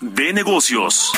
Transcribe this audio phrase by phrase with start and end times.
[0.00, 1.12] de negocios.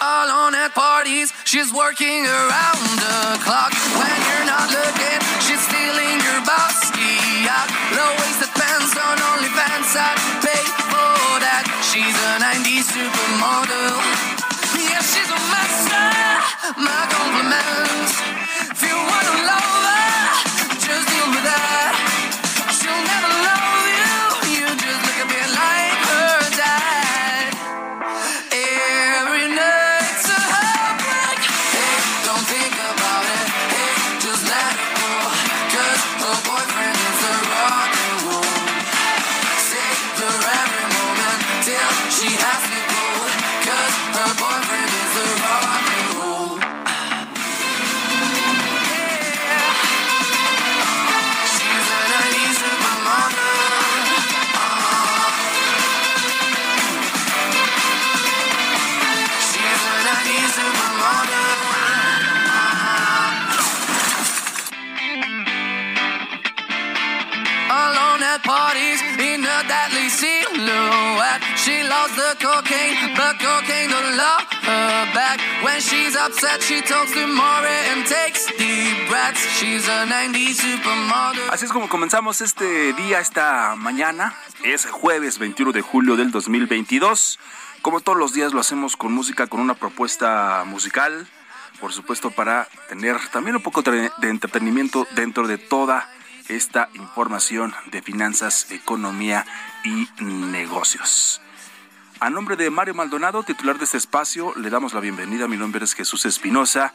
[0.00, 3.72] Alone at parties, she's working around the clock.
[3.94, 7.70] When you're not looking, she's stealing your bossy out.
[7.94, 11.64] Low-waisted pants on OnlyFans, I'd pay for that.
[11.86, 13.94] She's a 90s supermodel.
[14.74, 16.06] Yeah, she's a master.
[16.82, 18.12] My compliments.
[18.74, 19.95] If you wanna love her,
[72.86, 75.40] cocaine, but cocaine don't love her back.
[75.62, 79.40] When she's upset, she talks to Maury and takes deep breaths.
[79.58, 81.50] She's a 90s supermodel.
[81.50, 84.34] Así es como comenzamos este día, esta mañana.
[84.64, 87.38] Es jueves 21 de julio del 2022.
[87.82, 91.26] Como todos los días lo hacemos con música, con una propuesta musical.
[91.80, 96.08] Por supuesto, para tener también un poco de entretenimiento dentro de toda
[96.48, 99.44] esta información de finanzas, economía
[99.84, 101.42] y negocios.
[102.18, 105.48] A nombre de Mario Maldonado, titular de este espacio, le damos la bienvenida.
[105.48, 106.94] Mi nombre es Jesús Espinosa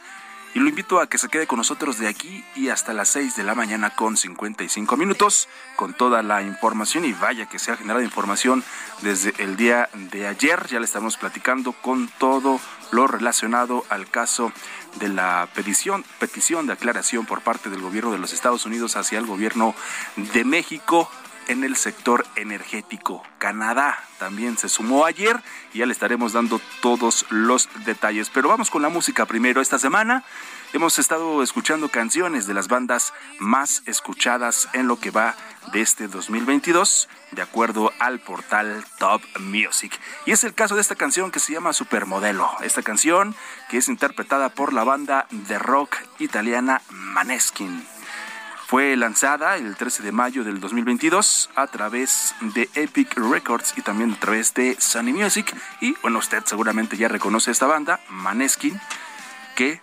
[0.52, 3.36] y lo invito a que se quede con nosotros de aquí y hasta las 6
[3.36, 7.76] de la mañana con 55 minutos con toda la información y vaya que se ha
[7.76, 8.64] generado información
[9.02, 10.66] desde el día de ayer.
[10.66, 12.60] Ya le estamos platicando con todo
[12.90, 14.52] lo relacionado al caso
[14.98, 19.20] de la petición, petición de aclaración por parte del gobierno de los Estados Unidos hacia
[19.20, 19.76] el gobierno
[20.16, 21.08] de México
[21.48, 23.22] en el sector energético.
[23.38, 25.40] Canadá también se sumó ayer
[25.72, 28.30] y ya le estaremos dando todos los detalles.
[28.30, 29.60] Pero vamos con la música primero.
[29.60, 30.24] Esta semana
[30.72, 35.34] hemos estado escuchando canciones de las bandas más escuchadas en lo que va
[35.72, 39.98] de este 2022, de acuerdo al portal Top Music.
[40.26, 42.50] Y es el caso de esta canción que se llama Supermodelo.
[42.62, 43.34] Esta canción
[43.70, 47.86] que es interpretada por la banda de rock italiana Maneskin.
[48.72, 54.12] Fue lanzada el 13 de mayo del 2022 a través de Epic Records y también
[54.12, 55.54] a través de Sony Music.
[55.82, 58.80] Y bueno, usted seguramente ya reconoce esta banda, Maneskin,
[59.56, 59.82] que,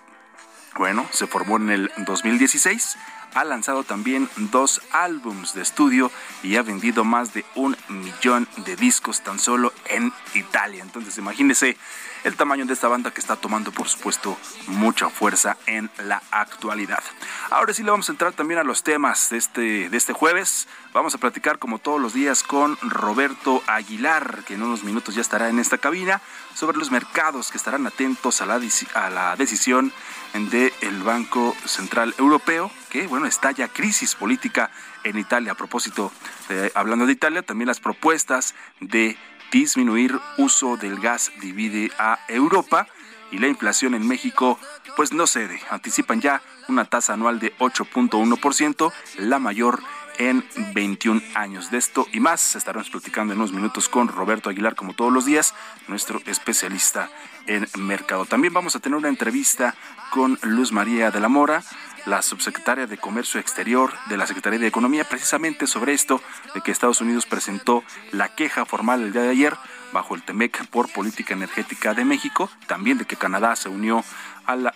[0.76, 2.98] bueno, se formó en el 2016.
[3.36, 6.12] Ha lanzado también dos álbums de estudio
[6.42, 10.82] y ha vendido más de un millón de discos tan solo en Italia.
[10.82, 11.78] Entonces imagínese
[12.24, 14.38] el tamaño de esta banda que está tomando, por supuesto,
[14.68, 17.04] mucha fuerza en la actualidad.
[17.50, 20.68] Ahora sí le vamos a entrar también a los temas de este, de este jueves.
[20.94, 25.22] Vamos a platicar como todos los días con Roberto Aguilar, que en unos minutos ya
[25.22, 26.22] estará en esta cabina,
[26.54, 28.60] sobre los mercados que estarán atentos a la,
[28.96, 29.94] a la decisión
[30.34, 34.72] del Banco Central Europeo, que bueno, estalla crisis política
[35.04, 35.54] en Italia.
[35.54, 36.12] A propósito,
[36.50, 39.18] eh, hablando de Italia, también las propuestas de
[39.52, 42.88] disminuir uso del gas divide a Europa
[43.32, 44.60] y la inflación en México
[44.96, 45.60] pues no cede.
[45.70, 49.82] Anticipan ya una tasa anual de 8.1%, la mayor
[50.18, 51.72] en 21 años.
[51.72, 55.26] De esto y más estaremos platicando en unos minutos con Roberto Aguilar, como todos los
[55.26, 55.56] días,
[55.88, 57.10] nuestro especialista
[57.48, 58.26] en mercado.
[58.26, 59.76] También vamos a tener una entrevista
[60.12, 61.64] con Luz María de la Mora,
[62.06, 66.22] la subsecretaria de Comercio Exterior de la Secretaría de Economía, precisamente sobre esto
[66.54, 69.58] de que Estados Unidos presentó la queja formal el día de ayer
[69.92, 74.04] bajo el TEMEC por política energética de México, también de que Canadá se unió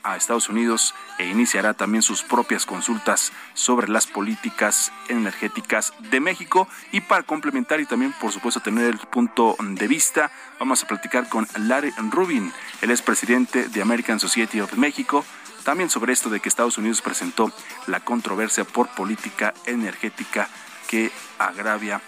[0.03, 6.67] a, Estados Unidos e iniciará también sus propias consultas sobre las políticas energéticas de México.
[6.91, 11.27] Y para complementar y también, por supuesto, tener el punto de vista, vamos a platicar
[11.27, 15.25] con Larry Rubin, el expresidente de American Society of México,
[15.63, 17.51] también sobre esto de que Estados Unidos presentó
[17.87, 20.49] la controversia por política energética
[20.87, 22.01] que agravia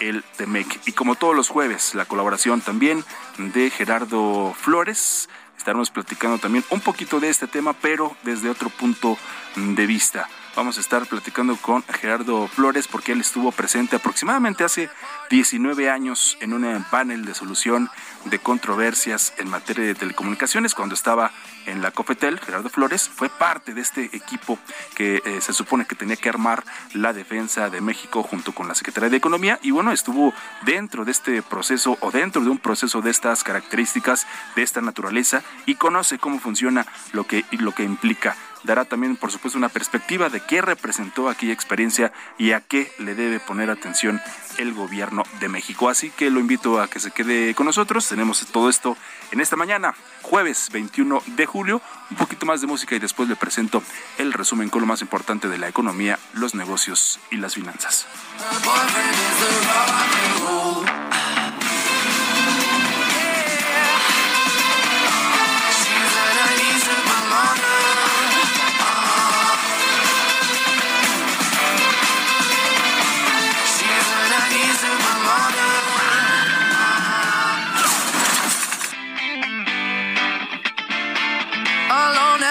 [0.00, 0.80] el TEMEC.
[0.86, 3.04] Y como todos los jueves, la colaboración también
[3.38, 5.28] de Gerardo Flores.
[5.58, 9.18] Estaremos platicando también un poquito de este tema, pero desde otro punto
[9.56, 10.26] de vista.
[10.56, 14.90] Vamos a estar platicando con Gerardo Flores porque él estuvo presente aproximadamente hace
[15.30, 17.88] 19 años en un panel de solución
[18.24, 21.30] de controversias en materia de telecomunicaciones cuando estaba
[21.66, 22.40] en la Cofetel.
[22.40, 24.58] Gerardo Flores fue parte de este equipo
[24.96, 26.64] que eh, se supone que tenía que armar
[26.94, 31.12] la defensa de México junto con la Secretaría de Economía y bueno, estuvo dentro de
[31.12, 34.26] este proceso o dentro de un proceso de estas características,
[34.56, 39.30] de esta naturaleza y conoce cómo funciona lo que, lo que implica dará también, por
[39.30, 44.20] supuesto, una perspectiva de qué representó aquella experiencia y a qué le debe poner atención
[44.58, 45.88] el gobierno de México.
[45.88, 48.06] Así que lo invito a que se quede con nosotros.
[48.08, 48.96] Tenemos todo esto
[49.30, 51.80] en esta mañana, jueves 21 de julio.
[52.10, 53.82] Un poquito más de música y después le presento
[54.18, 58.06] el resumen con lo más importante de la economía, los negocios y las finanzas.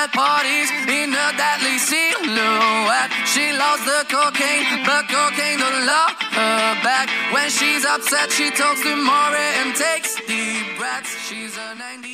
[0.07, 3.11] Parties in a deadly silhouette.
[3.25, 7.09] She loves the cocaine, but cocaine don't love her back.
[7.33, 11.11] When she's upset, she talks to Maury and takes deep breaths.
[11.27, 12.08] She's a 90s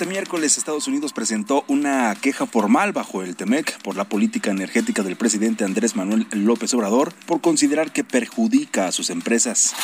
[0.00, 5.02] Este miércoles Estados Unidos presentó una queja formal bajo el TEMEC por la política energética
[5.02, 9.74] del presidente Andrés Manuel López Obrador por considerar que perjudica a sus empresas.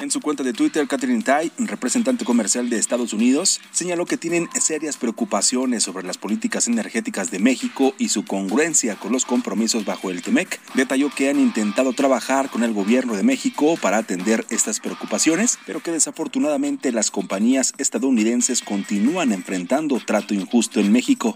[0.00, 4.48] En su cuenta de Twitter, Catherine Tai, representante comercial de Estados Unidos, señaló que tienen
[4.54, 10.12] serias preocupaciones sobre las políticas energéticas de México y su congruencia con los compromisos bajo
[10.12, 10.60] el TEMEC.
[10.74, 15.82] Detalló que han intentado trabajar con el gobierno de México para atender estas preocupaciones, pero
[15.82, 21.34] que desafortunadamente las compañías estadounidenses continúan enfrentando trato injusto en México.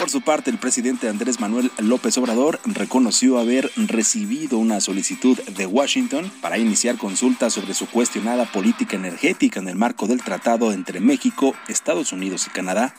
[0.00, 5.66] Por su parte, el presidente Andrés Manuel López Obrador reconoció haber recibido una solicitud de
[5.66, 10.98] Washington para iniciar consultas sobre su cuestionada política energética en el marco del tratado entre
[10.98, 12.96] México, Estados Unidos y Canadá.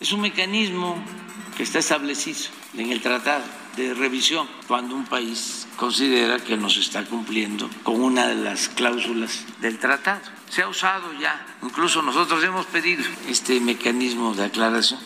[0.00, 0.96] Es un mecanismo
[1.54, 2.38] que está establecido
[2.78, 3.44] en el tratado
[3.76, 8.70] de revisión cuando un país considera que no se está cumpliendo con una de las
[8.70, 10.33] cláusulas del tratado.
[10.48, 15.00] Se ha usado ya, incluso nosotros hemos pedido este mecanismo de aclaración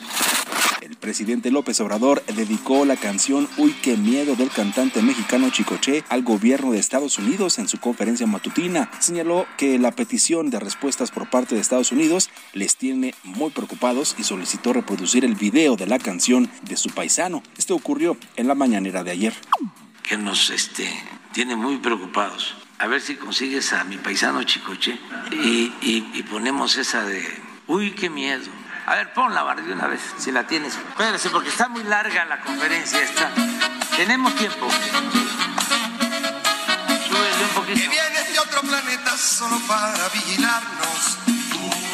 [0.88, 6.22] el presidente López Obrador dedicó la canción Uy, qué miedo del cantante mexicano Chicoche al
[6.22, 8.90] gobierno de Estados Unidos en su conferencia matutina.
[8.98, 14.16] Señaló que la petición de respuestas por parte de Estados Unidos les tiene muy preocupados
[14.18, 17.42] y solicitó reproducir el video de la canción de su paisano.
[17.58, 19.34] Esto ocurrió en la mañanera de ayer.
[20.02, 20.88] Que nos este,
[21.32, 22.56] tiene muy preocupados.
[22.78, 24.98] A ver si consigues a mi paisano Chicoche
[25.32, 27.26] y, y ponemos esa de
[27.66, 28.58] Uy, qué miedo
[28.88, 30.74] a ver, ponla, Bar, de una vez, si la tienes.
[30.74, 33.30] Espérese, porque está muy larga la conferencia esta.
[33.94, 34.66] Tenemos tiempo.
[37.06, 37.80] Súbele un poquito.
[37.80, 41.18] Que vienes de otro planeta solo para vigilarnos.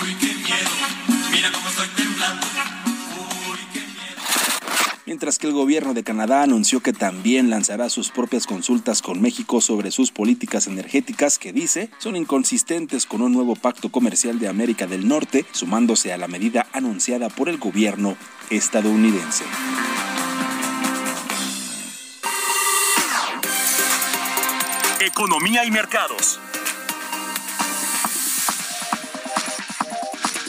[0.03, 0.71] Uy, qué miedo.
[1.33, 2.47] Mira cómo estoy temblando
[5.15, 9.61] mientras que el gobierno de Canadá anunció que también lanzará sus propias consultas con México
[9.61, 14.89] sobre sus políticas energéticas que dice son inconsistentes con un nuevo pacto comercial de América
[14.89, 18.17] del Norte, sumándose a la medida anunciada por el gobierno
[18.51, 19.45] estadounidense.
[24.99, 26.41] Economía y mercados.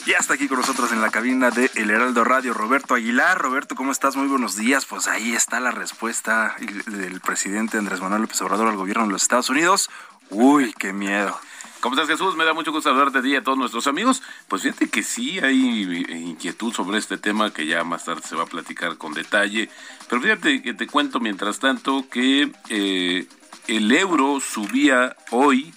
[0.06, 3.40] Ya está aquí con nosotros en la cabina de El Heraldo Radio, Roberto Aguilar.
[3.40, 4.16] Roberto, ¿cómo estás?
[4.16, 4.86] Muy buenos días.
[4.86, 9.24] Pues ahí está la respuesta del presidente Andrés Manuel López Obrador al gobierno de los
[9.24, 9.90] Estados Unidos.
[10.30, 11.36] Uy, qué miedo.
[11.80, 12.36] ¿Cómo estás, Jesús?
[12.36, 14.22] Me da mucho gusto saludarte a ti y a todos nuestros amigos.
[14.48, 18.44] Pues fíjate que sí hay inquietud sobre este tema que ya más tarde se va
[18.44, 19.72] a platicar con detalle.
[20.08, 23.28] Pero fíjate que te cuento mientras tanto que eh,
[23.68, 25.74] el euro subía hoy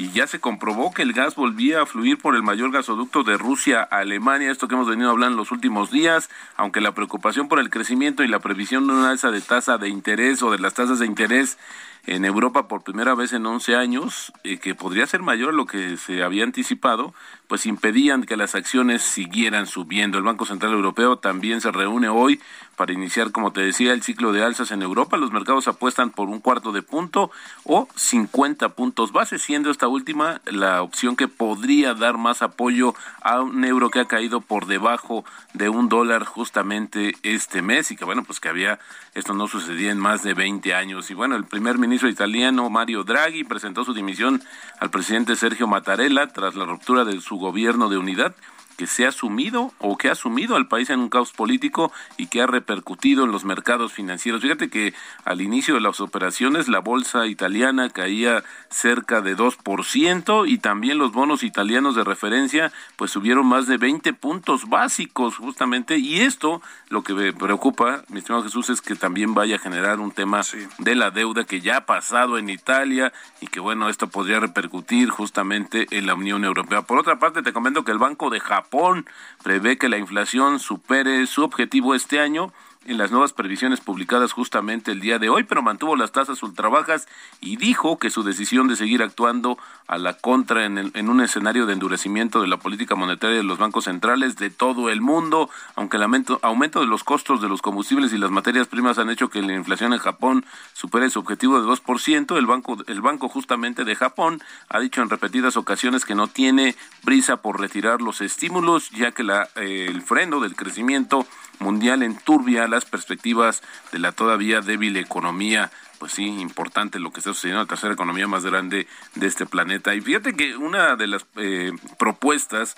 [0.00, 3.36] y ya se comprobó que el gas volvía a fluir por el mayor gasoducto de
[3.36, 7.48] Rusia a Alemania, esto que hemos venido hablando en los últimos días, aunque la preocupación
[7.48, 10.58] por el crecimiento y la previsión de una alza de tasa de interés o de
[10.58, 11.58] las tasas de interés
[12.06, 15.66] en Europa por primera vez en 11 años, eh, que podría ser mayor a lo
[15.66, 17.12] que se había anticipado,
[17.50, 20.16] pues impedían que las acciones siguieran subiendo.
[20.16, 22.40] El Banco Central Europeo también se reúne hoy
[22.76, 25.16] para iniciar, como te decía, el ciclo de alzas en Europa.
[25.16, 27.32] Los mercados apuestan por un cuarto de punto
[27.64, 33.40] o 50 puntos base, siendo esta última la opción que podría dar más apoyo a
[33.40, 38.04] un euro que ha caído por debajo de un dólar justamente este mes y que
[38.04, 38.78] bueno, pues que había,
[39.14, 41.10] esto no sucedía en más de 20 años.
[41.10, 44.40] Y bueno, el primer ministro italiano Mario Draghi presentó su dimisión
[44.78, 48.36] al presidente Sergio Mattarella tras la ruptura de su gobierno de unidad
[48.80, 52.28] que se ha sumido o que ha sumido al país en un caos político y
[52.28, 54.40] que ha repercutido en los mercados financieros.
[54.40, 54.94] Fíjate que
[55.26, 61.12] al inicio de las operaciones la bolsa italiana caía cerca de 2% y también los
[61.12, 67.02] bonos italianos de referencia pues subieron más de 20 puntos básicos justamente y esto lo
[67.02, 70.40] que me preocupa, mi estimado Jesús, es que también vaya a generar un tema
[70.78, 75.10] de la deuda que ya ha pasado en Italia y que bueno, esto podría repercutir
[75.10, 76.80] justamente en la Unión Europea.
[76.80, 79.04] Por otra parte, te comento que el Banco de Japón Japón
[79.42, 82.52] prevé que la inflación supere su objetivo este año
[82.86, 87.08] en las nuevas previsiones publicadas justamente el día de hoy, pero mantuvo las tasas ultrabajas
[87.40, 91.66] y dijo que su decisión de seguir actuando a la contra en, en, un escenario
[91.66, 95.98] de endurecimiento de la política monetaria de los bancos centrales de todo el mundo, aunque
[95.98, 99.42] el aumento de los costos de los combustibles y las materias primas han hecho que
[99.42, 103.94] la inflación en Japón supere su objetivo de 2%, el banco, el banco justamente de
[103.94, 109.12] Japón ha dicho en repetidas ocasiones que no tiene prisa por retirar los estímulos, ya
[109.12, 111.26] que la, eh, el freno del crecimiento
[111.60, 113.62] mundial enturbia las perspectivas
[113.92, 117.92] de la todavía débil economía pues sí, importante lo que está sucediendo en la tercera
[117.92, 119.94] economía más grande de este planeta.
[119.94, 122.74] Y fíjate que una de las eh, propuestas,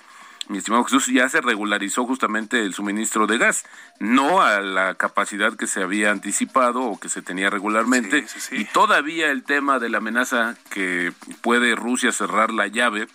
[0.49, 3.63] mi estimado Jesús, ya se regularizó justamente el suministro de gas,
[3.99, 8.25] no a la capacidad que se había anticipado o que se tenía regularmente.
[8.51, 13.07] Y todavía el tema de la amenaza que puede Rusia cerrar la llave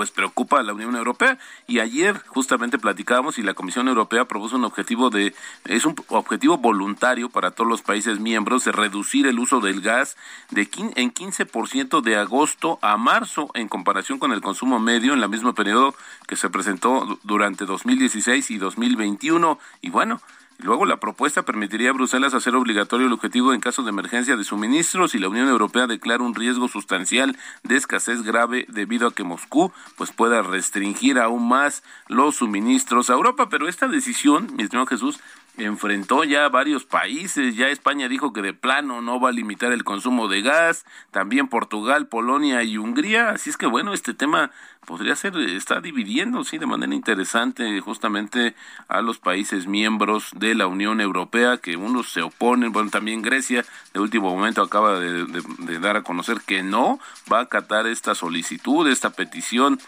[0.00, 1.36] pues preocupa a la Unión Europea.
[1.66, 5.34] Y ayer justamente platicábamos y la Comisión Europea propuso un objetivo de
[5.66, 10.16] es un objetivo voluntario para todos los países miembros de reducir el uso del gas
[10.48, 15.28] de en 15% de agosto a marzo en comparación con el consumo medio en la
[15.28, 15.94] mismo periodo
[16.26, 20.22] que se presentó durante 2016 y 2021 y bueno,
[20.62, 24.44] Luego, la propuesta permitiría a Bruselas hacer obligatorio el objetivo en caso de emergencia de
[24.44, 29.24] suministros y la Unión Europea declara un riesgo sustancial de escasez grave debido a que
[29.24, 33.48] Moscú pues pueda restringir aún más los suministros a Europa.
[33.48, 35.20] Pero esta decisión, mi estimado Jesús,
[35.56, 39.84] enfrentó ya varios países, ya España dijo que de plano no va a limitar el
[39.84, 44.50] consumo de gas, también Portugal, Polonia y Hungría, así es que bueno, este tema
[44.86, 48.54] podría ser, está dividiendo, sí, de manera interesante justamente
[48.88, 53.64] a los países miembros de la Unión Europea, que unos se oponen, bueno, también Grecia
[53.92, 56.98] de último momento acaba de, de dar a conocer que no
[57.32, 59.78] va a acatar esta solicitud, esta petición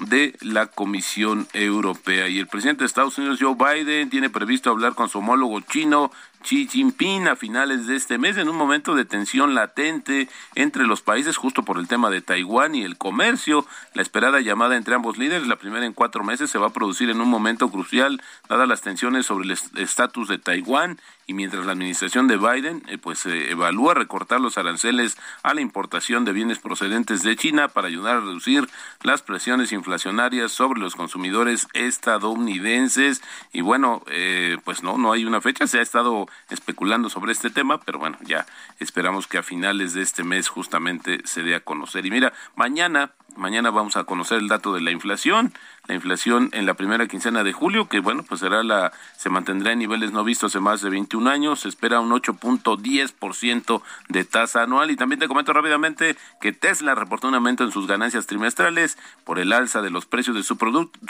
[0.00, 2.28] de la Comisión Europea.
[2.28, 6.10] Y el presidente de Estados Unidos, Joe Biden, tiene previsto hablar con su homólogo chino,
[6.42, 11.02] Xi Jinping a finales de este mes en un momento de tensión latente entre los
[11.02, 13.66] países justo por el tema de Taiwán y el comercio.
[13.94, 17.10] La esperada llamada entre ambos líderes, la primera en cuatro meses, se va a producir
[17.10, 21.72] en un momento crucial dadas las tensiones sobre el estatus de Taiwán y mientras la
[21.72, 27.22] administración de Biden eh, pues evalúa recortar los aranceles a la importación de bienes procedentes
[27.22, 28.68] de China para ayudar a reducir
[29.02, 33.22] las presiones inflacionarias sobre los consumidores estadounidenses.
[33.52, 35.66] Y bueno eh, pues no no hay una fecha.
[35.66, 38.46] Se ha estado especulando sobre este tema, pero bueno, ya
[38.78, 42.06] esperamos que a finales de este mes justamente se dé a conocer.
[42.06, 45.54] Y mira, mañana Mañana vamos a conocer el dato de la inflación,
[45.88, 49.72] la inflación en la primera quincena de julio, que bueno, pues será la se mantendrá
[49.72, 54.62] en niveles no vistos en más de 21 años, se espera un 8.10% de tasa
[54.62, 54.90] anual.
[54.92, 59.40] Y también te comento rápidamente que Tesla reportó un aumento en sus ganancias trimestrales por
[59.40, 60.56] el alza de los precios de su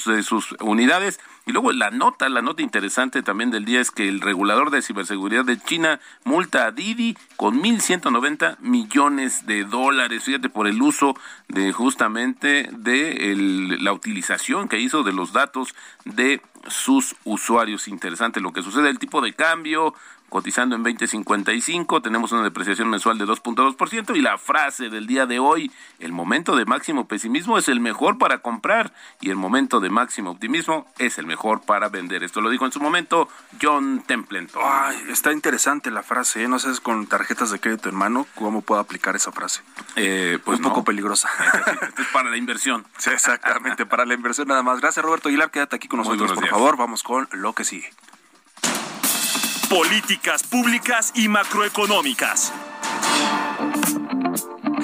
[0.07, 1.21] de sus unidades.
[1.45, 4.81] Y luego la nota, la nota interesante también del día es que el regulador de
[4.81, 11.15] ciberseguridad de China multa a Didi con 1.190 millones de dólares, fíjate, por el uso
[11.49, 13.35] de justamente de
[13.81, 15.75] la utilización que hizo de los datos
[16.07, 17.89] de sus usuarios.
[17.89, 19.95] Interesante lo que sucede, el tipo de cambio
[20.33, 25.39] cotizando en 20.55, tenemos una depreciación mensual de 2.2% y la frase del día de
[25.39, 29.91] hoy, el momento de máximo pesimismo es el mejor para comprar y el momento de
[29.91, 32.25] máximo optimismo es el mejor para vender.
[32.25, 33.29] Esto lo dijo en su momento
[33.61, 34.63] John Templeton.
[34.65, 36.49] Ay, está interesante la frase, ¿eh?
[36.49, 39.61] no sé con tarjetas de crédito en mano cómo puedo aplicar esa frase.
[39.97, 41.29] Eh, pues un poco peligrosa.
[41.99, 42.87] es para la inversión.
[42.97, 44.81] Sí, exactamente, para la inversión nada más.
[44.81, 46.77] Gracias Roberto Aguilar, quédate aquí con nosotros, por favor.
[46.77, 47.91] Vamos con lo que sigue.
[49.71, 52.53] Políticas públicas y macroeconómicas.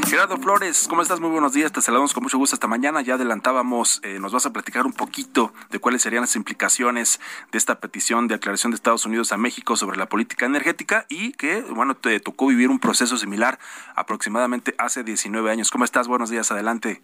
[0.09, 1.21] Gerardo Flores, ¿cómo estás?
[1.21, 3.03] Muy buenos días, te saludamos con mucho gusto esta mañana.
[3.03, 7.21] Ya adelantábamos, eh, nos vas a platicar un poquito de cuáles serían las implicaciones
[7.53, 11.33] de esta petición de aclaración de Estados Unidos a México sobre la política energética y
[11.33, 13.59] que, bueno, te tocó vivir un proceso similar
[13.95, 15.71] aproximadamente hace 19 años.
[15.71, 16.09] ¿Cómo estás?
[16.09, 17.03] Buenos días, adelante.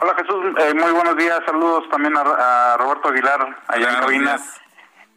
[0.00, 4.36] Hola Jesús, eh, muy buenos días, saludos también a, Roberto Aguilar, allá en cabina.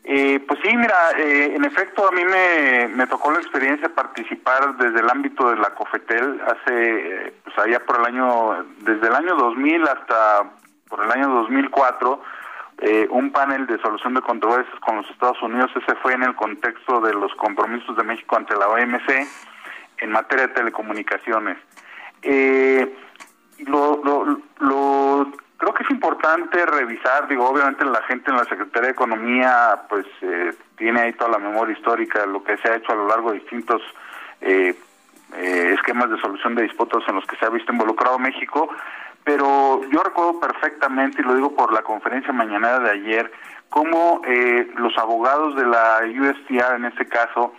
[0.03, 5.01] Eh, pues sí, mira, eh, en efecto a mí me, tocó la experiencia participar desde
[5.01, 9.83] el ámbito de la COFETEL hace, pues allá por el año, desde el año 2000
[9.83, 10.49] hasta
[10.89, 12.23] por el año 2004,
[12.79, 15.69] eh, un panel de solución de controversias con los Estados Unidos.
[15.75, 19.27] Ese fue en el contexto de los compromisos de México ante la OMC
[19.99, 21.59] en materia de telecomunicaciones.
[22.23, 22.91] Eh,
[23.65, 28.87] lo, lo, lo creo que es importante revisar, digo, obviamente la gente en la Secretaría
[28.87, 32.77] de Economía pues eh, tiene ahí toda la memoria histórica de lo que se ha
[32.77, 33.79] hecho a lo largo de distintos
[34.41, 34.75] eh,
[35.35, 38.69] eh, esquemas de solución de disputas en los que se ha visto involucrado México,
[39.23, 43.31] pero yo recuerdo perfectamente, y lo digo por la conferencia mañana de ayer,
[43.69, 44.21] cómo
[44.77, 47.53] los abogados de la USTR en este caso,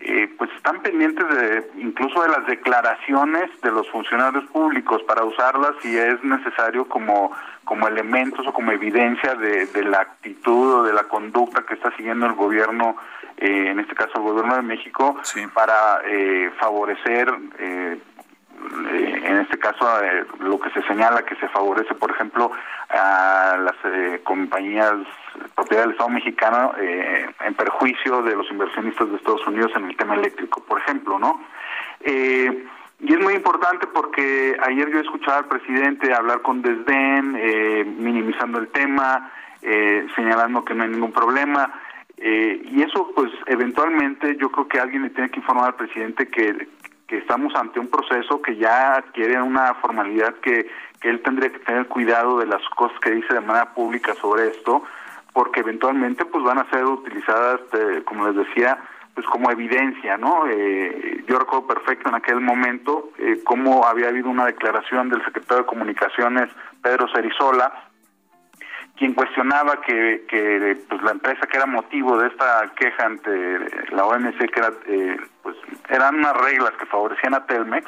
[0.00, 5.72] eh, pues están pendientes de incluso de las declaraciones de los funcionarios públicos para usarlas
[5.82, 7.32] si es necesario como
[7.64, 12.24] como elementos o como evidencia de, la actitud o de la conducta que está siguiendo
[12.24, 12.96] el gobierno,
[13.36, 15.16] eh, en este caso el gobierno de México,
[15.52, 17.30] para eh, favorecer
[18.92, 22.50] eh, en este caso eh, lo que se señala que se favorece, por ejemplo,
[22.90, 24.94] a las eh, compañías
[25.54, 30.14] propiedad del Estado mexicano en perjuicio de los inversionistas de Estados Unidos en el tema
[30.14, 31.40] eléctrico, por ejemplo, ¿no?
[32.04, 37.32] y es muy importante porque ayer yo escuchaba al presidente hablar con desdén,
[38.02, 39.30] minimizando el tema,
[40.16, 41.72] señalando que no hay ningún problema.
[42.16, 46.66] y eso, pues, eventualmente yo creo que alguien le tiene que informar al presidente que,
[47.08, 51.58] que estamos ante un proceso que ya adquiere una formalidad que, que él tendría que
[51.60, 54.84] tener cuidado de las cosas que dice de manera pública sobre esto,
[55.32, 58.78] porque eventualmente pues van a ser utilizadas, eh, como les decía,
[59.14, 60.46] pues como evidencia, ¿no?
[60.48, 65.64] Eh, yo recuerdo perfecto en aquel momento eh, cómo había habido una declaración del secretario
[65.64, 66.50] de Comunicaciones,
[66.82, 67.72] Pedro Cerizola,
[68.98, 73.30] quien cuestionaba que, pues la empresa que era motivo de esta queja ante
[73.92, 75.56] la OMC que era eh, pues
[75.88, 77.86] eran unas reglas que favorecían a Telmex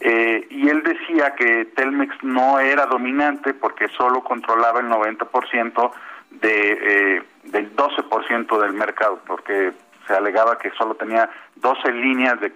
[0.00, 5.90] eh, y él decía que Telmex no era dominante porque solo controlaba el 90%
[6.32, 9.72] de eh, del 12% del mercado porque
[10.06, 12.52] se alegaba que solo tenía 12 líneas de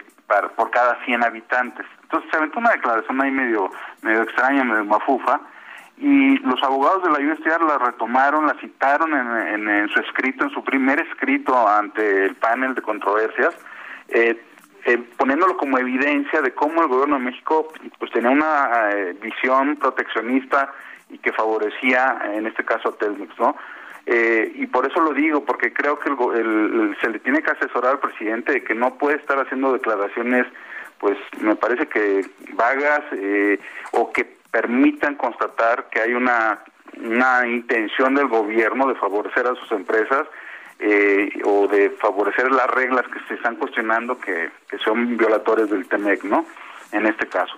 [0.54, 1.84] por cada 100 habitantes.
[2.02, 3.70] Entonces se aventó una declaración ahí medio
[4.02, 5.40] medio extraña medio mafufa
[6.00, 10.64] y los abogados de la USTR la retomaron, la citaron en, su escrito, en su
[10.64, 13.54] primer escrito ante el panel de controversias,
[14.08, 14.40] eh,
[14.86, 19.76] eh, poniéndolo como evidencia de cómo el gobierno de México pues tenía una eh, visión
[19.76, 20.72] proteccionista
[21.10, 23.56] y que favorecía, en este caso, a Telmex, ¿no?
[24.06, 26.08] y por eso lo digo, porque creo que
[27.00, 30.46] se le tiene que asesorar al presidente de que no puede estar haciendo declaraciones,
[30.98, 33.02] pues me parece que vagas
[33.92, 36.60] o que permitan constatar que hay una,
[37.02, 40.26] una intención del gobierno de favorecer a sus empresas
[40.78, 45.86] eh, o de favorecer las reglas que se están cuestionando que, que son violatorias del
[45.86, 46.46] TEMEC, ¿no?
[46.92, 47.54] En este caso.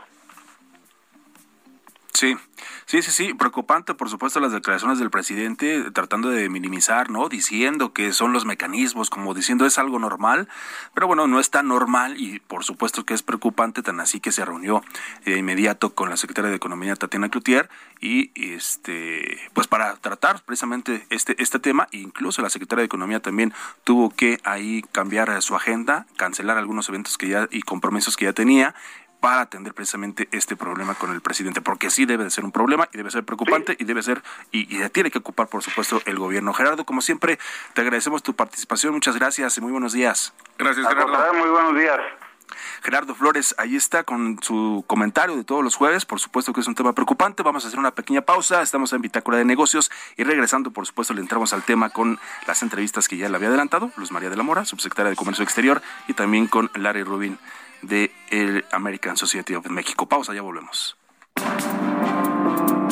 [2.15, 2.37] Sí,
[2.85, 7.31] sí, sí, sí, preocupante por supuesto las declaraciones del presidente tratando de minimizar, ¿no?
[7.31, 10.47] Diciendo que son los mecanismos, como diciendo es algo normal,
[10.93, 14.31] pero bueno, no es tan normal y por supuesto que es preocupante, tan así que
[14.31, 14.83] se reunió
[15.25, 21.07] de inmediato con la secretaria de Economía Tatiana Cloutier y este pues para tratar precisamente
[21.09, 26.07] este este tema, incluso la secretaria de Economía también tuvo que ahí cambiar su agenda,
[26.17, 28.75] cancelar algunos eventos que ya y compromisos que ya tenía
[29.23, 32.89] para atender precisamente este problema con el presidente, porque sí debe de ser un problema
[32.93, 36.53] y debe ser preocupante y debe ser y, tiene que ocupar, por supuesto, el gobierno.
[36.53, 37.39] Gerardo, como siempre,
[37.73, 40.35] te agradecemos tu participación, muchas gracias y muy buenos días.
[40.59, 41.35] Gracias, Gerardo.
[41.35, 42.01] Muy buenos días.
[42.83, 46.05] Gerardo Flores, ahí está con su comentario de todos los jueves.
[46.05, 47.45] Por supuesto que es un tema preocupante.
[47.45, 48.61] Vamos a hacer una pequeña pausa.
[48.61, 52.61] Estamos en Bitácora de Negocios y regresando, por supuesto, le entramos al tema con las
[52.65, 53.93] entrevistas que ya le había adelantado.
[53.97, 57.39] Luz María de la Mora, subsecretaria de Comercio Exterior, y también con Larry Rubin
[57.83, 60.09] de el American Society of México.
[60.09, 60.97] Pausa, ya volvemos.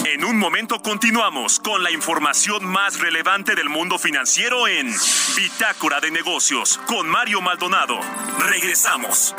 [0.04, 4.92] En un momento continuamos con la información más relevante del mundo financiero en
[5.36, 7.98] Bitácora de Negocios con Mario Maldonado.
[8.38, 9.34] Regresamos.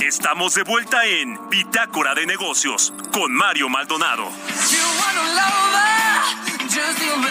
[0.00, 4.30] Estamos de vuelta en Bitácora de Negocios con Mario Maldonado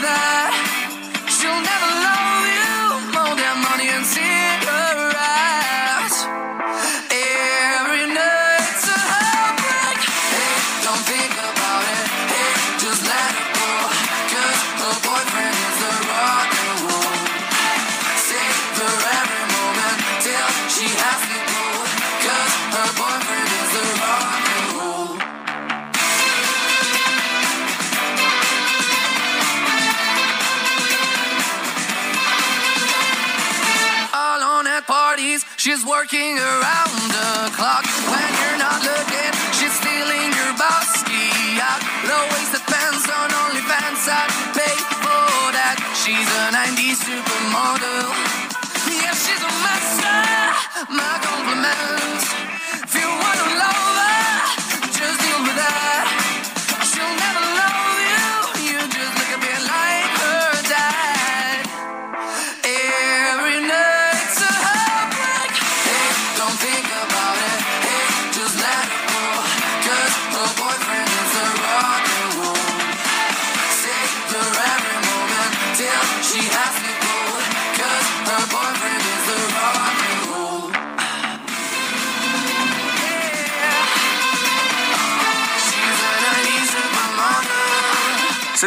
[0.02, 0.52] that.
[1.30, 2.25] She'll never love
[35.66, 39.32] She's working around the clock when you're not looking.
[39.58, 41.82] She's stealing your bossy out.
[42.06, 44.06] Low waisted pants on OnlyFans.
[44.06, 45.26] I'd pay for
[45.58, 45.82] that.
[45.98, 48.14] She's a 90s supermodel.
[48.94, 50.22] Yeah, she's a master.
[50.94, 52.30] My compliments.
[52.86, 54.38] If you wanna love her,
[54.94, 56.05] just deal with that.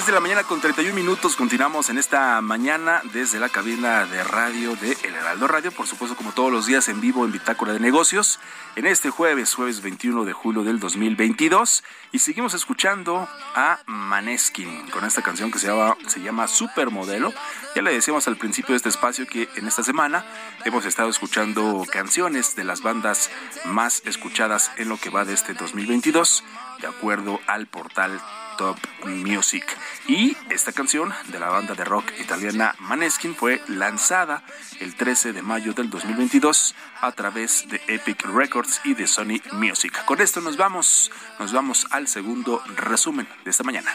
[0.09, 1.37] De la mañana con 31 minutos.
[1.37, 5.71] Continuamos en esta mañana desde la cabina de radio de El Heraldo Radio.
[5.71, 8.40] Por supuesto, como todos los días en vivo en Bitácora de Negocios.
[8.75, 11.85] En este jueves, jueves 21 de julio del 2022.
[12.12, 17.35] Y seguimos escuchando a Maneskin con esta canción que se llama, se llama Supermodelo.
[17.77, 20.25] Ya le decíamos al principio de este espacio que en esta semana
[20.64, 23.31] hemos estado escuchando canciones de las bandas
[23.66, 26.44] más escuchadas en lo que va de este 2022,
[26.81, 28.18] de acuerdo al portal
[28.59, 29.64] Top Music.
[30.09, 34.42] Y esta canción de la banda de rock italiana Maneskin fue lanzada
[34.81, 40.05] el 13 de mayo del 2022 a través de Epic Records y de Sony Music.
[40.05, 43.94] Con esto nos vamos, nos vamos al segundo resumen de esta mañana.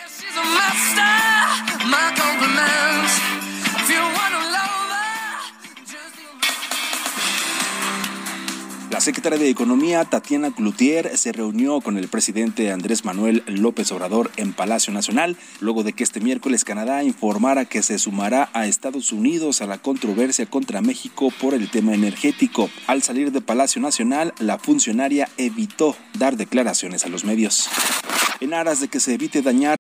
[8.94, 14.30] La secretaria de Economía, Tatiana Cloutier, se reunió con el presidente Andrés Manuel López Obrador
[14.38, 19.12] en Palacio Nacional, luego de que este miércoles Canadá informara que se sumará a Estados
[19.12, 22.70] Unidos a la controversia contra México por el tema energético.
[22.86, 27.70] Al salir de Palacio Nacional, la funcionaria evitó dar declaraciones a los medios.
[28.42, 29.76] En aras de que se evite dañar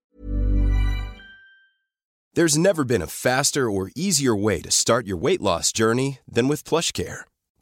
[2.34, 6.47] There's never been a faster or easier way to start your weight loss journey than
[6.47, 7.26] with PlushCare.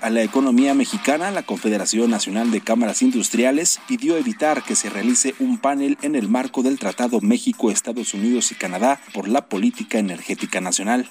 [0.00, 5.34] A la economía mexicana, la Confederación Nacional de Cámaras Industriales pidió evitar que se realice
[5.38, 9.98] un panel en el marco del Tratado México, Estados Unidos y Canadá por la política
[9.98, 11.08] energética nacional.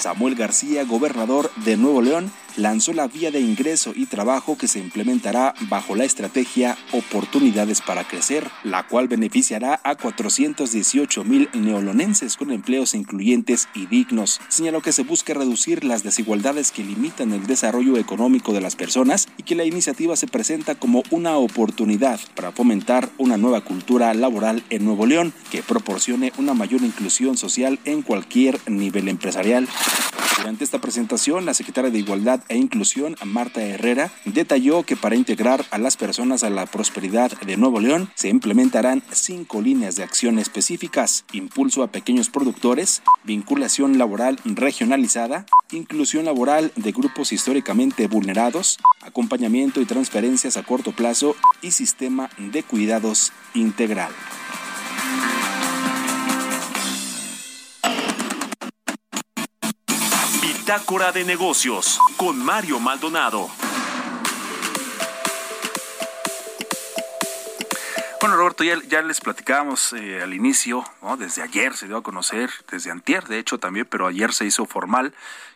[0.00, 4.78] Samuel García, gobernador de Nuevo León, lanzó la vía de ingreso y trabajo que se
[4.78, 12.50] implementará bajo la estrategia Oportunidades para Crecer, la cual beneficiará a 418 mil neolonenses con
[12.50, 14.40] empleos incluyentes y dignos.
[14.48, 19.28] Señaló que se busca reducir las desigualdades que limitan el desarrollo económico de las personas
[19.36, 24.62] y que la iniciativa se presenta como una oportunidad para fomentar una nueva cultura laboral
[24.70, 29.68] en Nuevo León que proporcione una mayor inclusión social en cualquier nivel empresarial.
[30.36, 35.64] Durante esta presentación, la secretaria de Igualdad e Inclusión, Marta Herrera, detalló que para integrar
[35.70, 40.38] a las personas a la prosperidad de Nuevo León se implementarán cinco líneas de acción
[40.38, 49.80] específicas, impulso a pequeños productores, vinculación laboral regionalizada, inclusión laboral de grupos históricamente vulnerados, acompañamiento
[49.80, 54.12] y transferencias a corto plazo y sistema de cuidados integral.
[60.42, 63.50] Bitácora de negocios con Mario Maldonado.
[68.24, 71.18] Bueno, Roberto, ya, les platicábamos eh, al inicio, ¿no?
[71.18, 74.64] desde ayer se dio a conocer, desde antier de hecho también, pero ayer se hizo
[74.64, 75.12] formal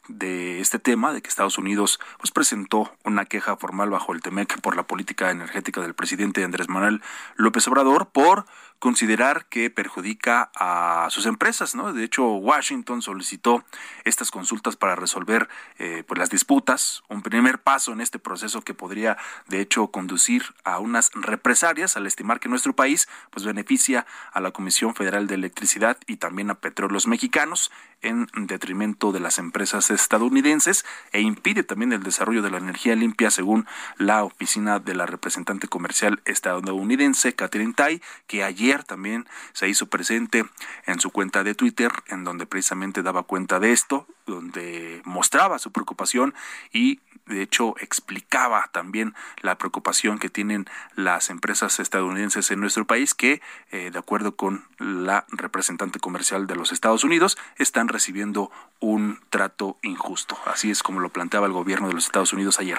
[0.09, 4.61] de este tema, de que Estados Unidos pues presentó una queja formal bajo el TEMEC
[4.61, 7.01] por la política energética del presidente Andrés Manuel
[7.37, 8.45] López Obrador por
[8.79, 11.93] considerar que perjudica a sus empresas, ¿no?
[11.93, 13.65] De hecho, Washington solicitó
[14.05, 18.75] estas consultas para resolver eh, pues las disputas, un primer paso en este proceso que
[18.75, 19.17] podría,
[19.49, 24.53] de hecho, conducir a unas represalias al estimar que nuestro país pues beneficia a la
[24.53, 30.85] Comisión Federal de Electricidad y también a petróleos mexicanos en detrimento de las empresas estadounidenses
[31.13, 35.67] e impide también el desarrollo de la energía limpia según la oficina de la representante
[35.67, 40.45] comercial estadounidense Catherine Tai, que ayer también se hizo presente
[40.87, 45.73] en su cuenta de Twitter, en donde precisamente daba cuenta de esto, donde mostraba su
[45.73, 46.35] preocupación
[46.73, 53.15] y de hecho explicaba también la preocupación que tienen las empresas estadounidenses en nuestro país
[53.15, 58.51] que eh, de acuerdo con la representante comercial de los Estados Unidos están recibiendo
[58.81, 60.39] un trato injusto.
[60.47, 62.79] Así es como lo planteaba el gobierno de los Estados Unidos ayer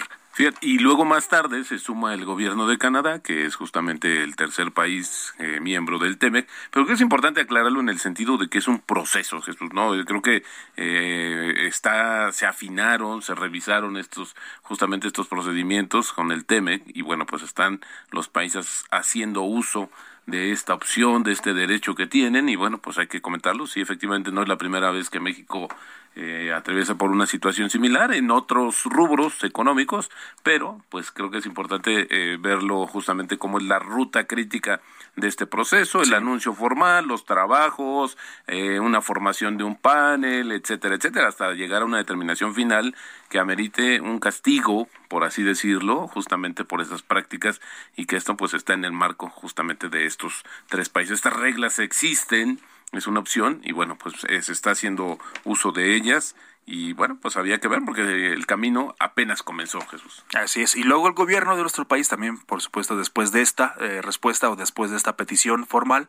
[0.62, 4.72] y luego más tarde se suma el gobierno de Canadá, que es justamente el tercer
[4.72, 8.60] país eh, miembro del TEMEC, pero que es importante aclararlo en el sentido de que
[8.60, 9.92] es un proceso, Jesús, ¿no?
[10.06, 10.44] Creo que
[10.78, 17.26] eh, está, se afinaron, se revisaron estos, justamente estos procedimientos con el TEMEC, y bueno,
[17.26, 19.90] pues están los países haciendo uso
[20.30, 23.68] de esta opción, de este derecho que tienen y bueno, pues hay que comentarlo.
[23.68, 25.68] Sí, efectivamente no es la primera vez que México
[26.16, 30.10] eh, atraviesa por una situación similar en otros rubros económicos,
[30.44, 34.82] pero pues creo que es importante eh, verlo justamente como es la ruta crítica
[35.16, 38.18] de este proceso, el anuncio formal, los trabajos,
[38.48, 42.96] eh, una formación de un panel, etcétera, etcétera, hasta llegar a una determinación final
[43.30, 47.62] que amerite un castigo, por así decirlo, justamente por esas prácticas
[47.96, 51.16] y que esto pues está en el marco justamente de estos tres países.
[51.16, 52.60] Estas reglas existen,
[52.94, 57.18] es una opción y bueno, pues eh, se está haciendo uso de ellas y bueno,
[57.20, 60.24] pues había que ver porque el camino apenas comenzó, Jesús.
[60.36, 60.76] Así es.
[60.76, 64.50] Y luego el gobierno de nuestro país también, por supuesto, después de esta eh, respuesta
[64.50, 66.08] o después de esta petición formal,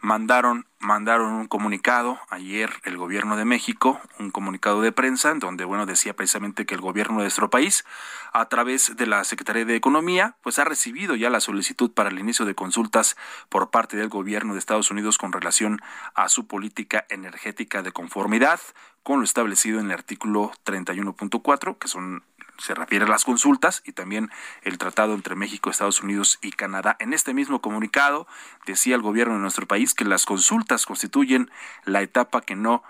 [0.00, 5.64] mandaron mandaron un comunicado ayer el gobierno de México, un comunicado de prensa en donde
[5.64, 7.84] bueno decía precisamente que el gobierno de nuestro país
[8.32, 12.18] a través de la Secretaría de Economía pues ha recibido ya la solicitud para el
[12.18, 13.16] inicio de consultas
[13.48, 15.80] por parte del gobierno de Estados Unidos con relación
[16.14, 18.60] a su política energética de conformidad
[19.02, 22.22] con lo establecido en el artículo 31.4 que son
[22.58, 24.30] se refiere a las consultas y también
[24.62, 26.96] el tratado entre México, Estados Unidos y Canadá.
[26.98, 28.26] En este mismo comunicado
[28.66, 31.50] decía el gobierno de nuestro país que las consultas constituyen
[31.84, 32.82] la etapa que no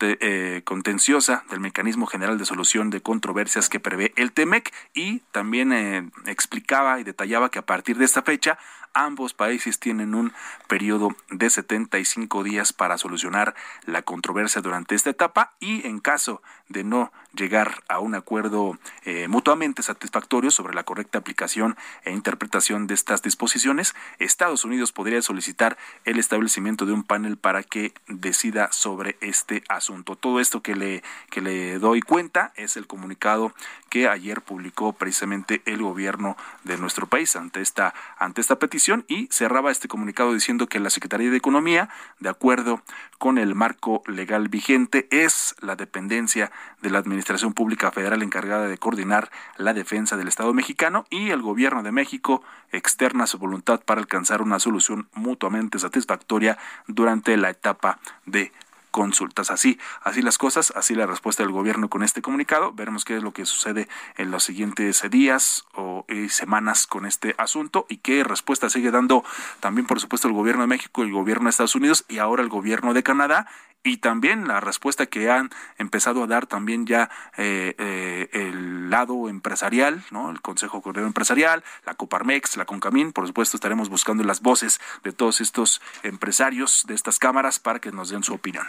[0.00, 5.72] eh, contenciosa del mecanismo general de solución de controversias que prevé el TEMEC y también
[5.72, 8.58] eh, explicaba y detallaba que a partir de esta fecha
[8.92, 10.32] ambos países tienen un
[10.66, 13.54] periodo de 75 días para solucionar
[13.86, 19.28] la controversia durante esta etapa y en caso de no llegar a un acuerdo eh,
[19.28, 25.76] mutuamente satisfactorio sobre la correcta aplicación e interpretación de estas disposiciones, Estados Unidos podría solicitar
[26.04, 30.16] el establecimiento de un panel para que decida sobre este asunto.
[30.16, 33.54] Todo esto que le, que le doy cuenta es el comunicado
[33.88, 39.28] que ayer publicó precisamente el gobierno de nuestro país ante esta, ante esta petición y
[39.30, 42.82] cerraba este comunicado diciendo que la Secretaría de Economía, de acuerdo
[43.18, 47.21] con el marco legal vigente, es la dependencia de la Administración
[47.54, 52.42] Pública Federal encargada de coordinar la defensa del Estado mexicano y el Gobierno de México
[52.70, 58.52] externa su voluntad para alcanzar una solución mutuamente satisfactoria durante la etapa de
[58.92, 59.50] consultas.
[59.50, 62.72] Así, así las cosas, así la respuesta del gobierno con este comunicado.
[62.72, 67.34] Veremos qué es lo que sucede en los siguientes días o eh, semanas con este
[67.38, 69.24] asunto y qué respuesta sigue dando
[69.60, 72.48] también, por supuesto, el gobierno de México, el gobierno de Estados Unidos y ahora el
[72.48, 73.48] gobierno de Canadá
[73.84, 79.28] y también la respuesta que han empezado a dar también ya eh, eh, el lado
[79.28, 80.30] empresarial, ¿no?
[80.30, 85.12] El Consejo Coordinador Empresarial, la Coparmex, la Concamín, por supuesto estaremos buscando las voces de
[85.12, 88.66] todos estos empresarios de estas cámaras para que nos den su opinión.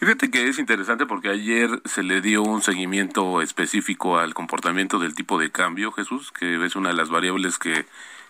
[0.00, 5.14] Fíjate que es interesante porque ayer se le dio un seguimiento específico al comportamiento del
[5.14, 7.86] tipo de cambio, Jesús, que es una de las variables que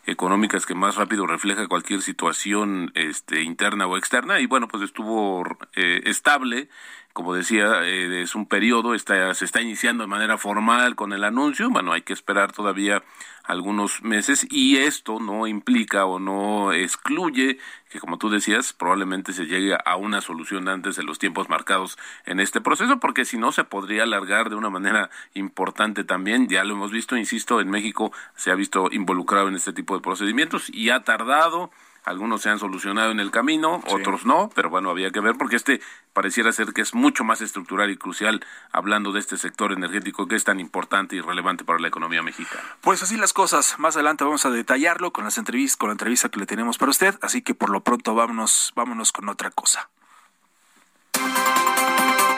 [0.07, 4.41] económicas que más rápido refleja cualquier situación este, interna o externa.
[4.41, 6.69] Y bueno pues estuvo eh, estable
[7.17, 11.25] como decía, eh, es un periodo, está, se está iniciando de manera formal con el
[11.25, 13.03] anuncio, bueno, hay que esperar todavía
[13.43, 17.57] algunos meses y esto no implica o no excluye
[17.89, 21.97] que, como tú decías, probablemente se llegue a una solución antes de los tiempos marcados
[22.27, 26.65] en este proceso, porque si no se podría alargar de una manera importante también, ya
[26.65, 30.69] lo hemos visto, insisto, en México se ha visto involucrado en este tipo de procedimientos
[30.69, 31.71] y ha tardado
[32.07, 35.57] algunos se han solucionado en el camino, otros no, pero bueno, había que ver porque
[35.57, 35.81] este
[36.13, 40.37] pareciera ser que es mucho más estructural y crucial hablando de este sector energético que
[40.37, 42.63] es tan importante y relevante para la economía mexicana.
[42.81, 43.79] Pues así las cosas.
[43.79, 46.91] Más adelante vamos a detallarlo con las entrevistas, con la entrevista que le tenemos para
[46.91, 49.91] usted, así que por lo pronto vámonos, vámonos con otra cosa.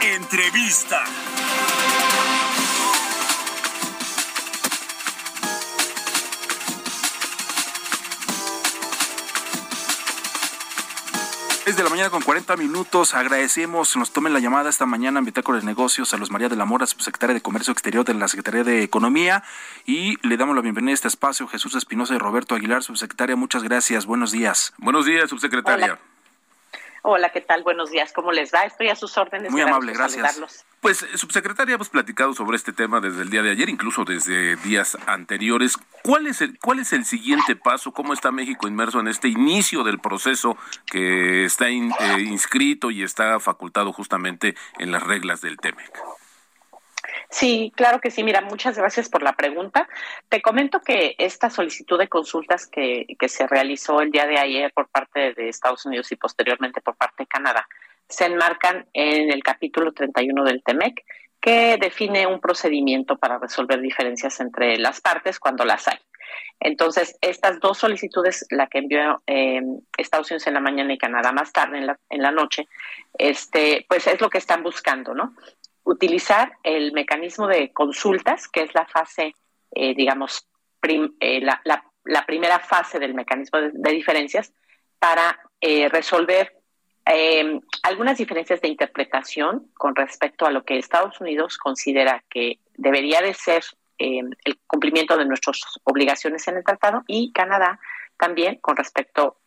[0.00, 1.04] Entrevista.
[11.68, 13.12] Es de la mañana con 40 minutos.
[13.12, 16.56] Agradecemos, nos tomen la llamada esta mañana en Bitácora de Negocios a los María de
[16.56, 19.44] la Mora, subsecretaria de Comercio Exterior de la Secretaría de Economía.
[19.84, 23.36] Y le damos la bienvenida a este espacio, Jesús Espinosa y Roberto Aguilar, subsecretaria.
[23.36, 24.06] Muchas gracias.
[24.06, 24.72] Buenos días.
[24.78, 25.84] Buenos días, subsecretaria.
[25.84, 25.98] Hola,
[27.32, 27.62] ¿qué tal?
[27.62, 28.12] Buenos días.
[28.12, 28.64] ¿Cómo les va?
[28.64, 29.50] Estoy a sus órdenes.
[29.50, 30.64] Muy amable, gracias.
[30.80, 34.96] Pues, subsecretaria, hemos platicado sobre este tema desde el día de ayer, incluso desde días
[35.06, 35.76] anteriores.
[36.04, 37.92] ¿Cuál es el, cuál es el siguiente paso?
[37.92, 40.56] ¿Cómo está México inmerso en este inicio del proceso
[40.86, 45.92] que está eh, inscrito y está facultado justamente en las reglas del TEMEC?
[47.30, 48.22] Sí, claro que sí.
[48.22, 49.88] Mira, muchas gracias por la pregunta.
[50.28, 54.72] Te comento que esta solicitud de consultas que, que se realizó el día de ayer
[54.72, 57.68] por parte de Estados Unidos y posteriormente por parte de Canadá
[58.08, 61.04] se enmarcan en el capítulo 31 del TEMEC,
[61.40, 65.98] que define un procedimiento para resolver diferencias entre las partes cuando las hay.
[66.60, 69.62] Entonces, estas dos solicitudes, la que envió eh,
[69.96, 72.66] Estados Unidos en la mañana y Canadá más tarde en la, en la noche,
[73.16, 75.34] este, pues es lo que están buscando, ¿no?
[75.88, 79.34] Utilizar el mecanismo de consultas, que es la fase,
[79.70, 80.46] eh, digamos,
[80.82, 84.52] eh, la, primera fase del mecanismo de, diferencias,
[84.98, 86.54] para eh, resolver
[87.84, 93.32] algunas diferencias de interpretación con respecto a lo que Estados Unidos considera que debería de
[93.32, 93.64] ser
[93.96, 97.80] el cumplimiento de nuestras obligaciones en el tratado y Canadá
[98.18, 99.38] también con respecto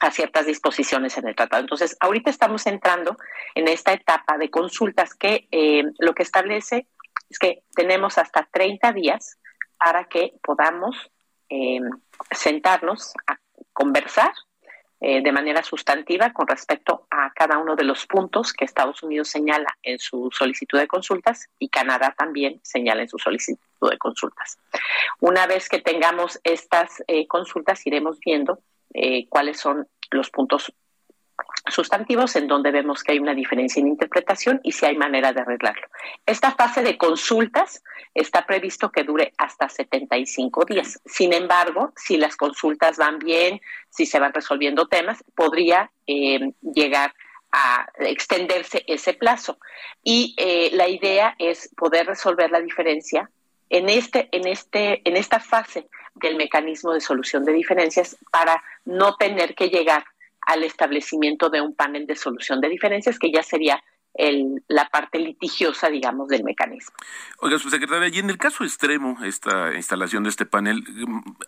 [0.00, 1.62] a ciertas disposiciones en el tratado.
[1.62, 3.16] Entonces, ahorita estamos entrando
[3.54, 6.86] en esta etapa de consultas que eh, lo que establece
[7.28, 9.38] es que tenemos hasta 30 días
[9.76, 11.10] para que podamos
[11.48, 11.80] eh,
[12.30, 13.38] sentarnos a
[13.72, 14.32] conversar
[15.00, 19.28] eh, de manera sustantiva con respecto a cada uno de los puntos que Estados Unidos
[19.28, 24.58] señala en su solicitud de consultas y Canadá también señala en su solicitud de consultas.
[25.20, 28.60] Una vez que tengamos estas consultas, iremos viendo
[28.94, 30.72] eh, cuáles son los puntos
[31.66, 35.40] sustantivos en donde vemos que hay una diferencia en interpretación y si hay manera de
[35.40, 35.86] arreglarlo.
[36.26, 37.82] Esta fase de consultas
[38.14, 41.00] está previsto que dure hasta 75 días.
[41.04, 47.14] Sin embargo, si las consultas van bien, si se van resolviendo temas, podría eh, llegar
[47.52, 49.58] a extenderse ese plazo.
[50.02, 53.30] Y eh, la idea es poder resolver la diferencia
[53.70, 59.16] en este, en este, en esta fase del mecanismo de solución de diferencias para no
[59.16, 60.04] tener que llegar
[60.40, 63.82] al establecimiento de un panel de solución de diferencias que ya sería
[64.14, 66.94] el, la parte litigiosa, digamos, del mecanismo.
[67.38, 70.84] Oiga, subsecretaria, y en el caso extremo, esta instalación de este panel,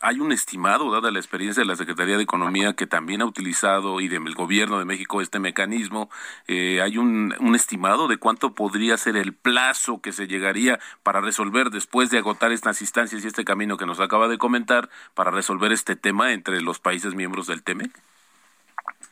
[0.01, 4.01] ¿hay un estimado, dada la experiencia de la Secretaría de Economía, que también ha utilizado,
[4.01, 6.11] y del gobierno de México, este mecanismo?
[6.47, 11.21] Eh, ¿Hay un, un estimado de cuánto podría ser el plazo que se llegaría para
[11.21, 15.31] resolver, después de agotar estas instancias y este camino que nos acaba de comentar, para
[15.31, 17.91] resolver este tema entre los países miembros del TEMEC?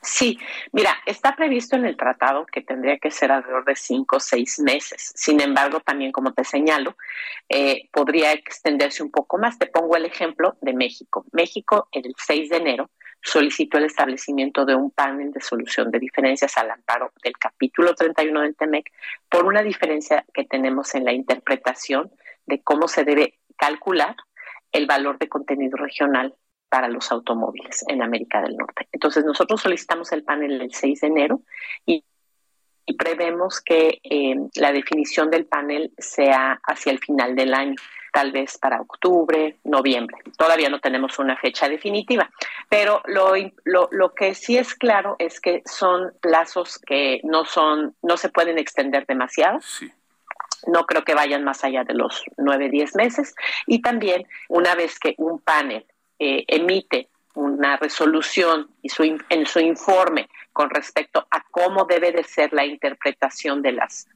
[0.00, 0.38] Sí,
[0.72, 4.61] mira, está previsto en el tratado que tendría que ser alrededor de cinco o seis
[4.61, 5.12] meses.
[5.16, 6.96] Sin embargo, también como te señalo,
[7.48, 9.58] eh, podría extenderse un poco más.
[9.58, 11.26] Te pongo el ejemplo de México.
[11.32, 12.90] México, el 6 de enero,
[13.22, 18.42] solicitó el establecimiento de un panel de solución de diferencias al amparo del capítulo 31
[18.42, 18.92] del TEMEC
[19.28, 22.11] por una diferencia que tenemos en la interpretación
[22.46, 24.14] de cómo se debe calcular
[24.70, 26.34] el valor de contenido regional
[26.68, 28.88] para los automóviles en América del Norte.
[28.92, 31.40] Entonces nosotros solicitamos el panel el 6 de enero
[31.87, 32.04] y
[32.88, 37.74] y prevemos que eh, la definición del panel sea hacia el final del año
[38.14, 40.16] tal vez para octubre, noviembre.
[40.38, 42.31] Todavía no tenemos una fecha definitiva,
[42.70, 47.94] pero lo, lo, lo, que sí es claro es que son plazos que no son,
[48.02, 49.59] no se pueden extender demasiado.
[50.66, 53.35] No creo que vayan más allá de los nueve, diez meses.
[53.66, 55.85] Y también, una vez que un panel
[56.18, 62.24] eh, emite una resolución y su, en su informe con respecto a cómo debe de
[62.24, 64.09] ser la interpretación de las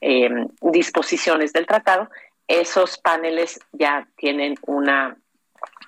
[0.00, 2.08] eh, disposiciones del tratado,
[2.46, 5.16] esos paneles ya tienen una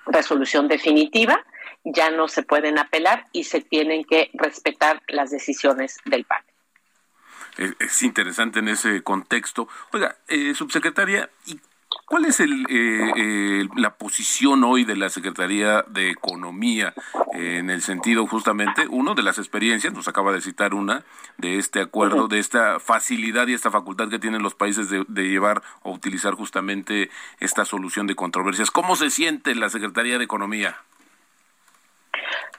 [0.05, 1.43] resolución definitiva,
[1.83, 6.45] ya no se pueden apelar y se tienen que respetar las decisiones del panel.
[7.79, 9.67] Es interesante en ese contexto.
[9.91, 11.59] Oiga, eh, subsecretaria, ¿y
[12.11, 16.93] ¿Cuál es el, eh, eh, la posición hoy de la Secretaría de Economía
[17.31, 21.05] en el sentido justamente, uno de las experiencias, nos acaba de citar una,
[21.37, 25.29] de este acuerdo, de esta facilidad y esta facultad que tienen los países de, de
[25.29, 27.09] llevar o utilizar justamente
[27.39, 28.71] esta solución de controversias?
[28.71, 30.75] ¿Cómo se siente la Secretaría de Economía?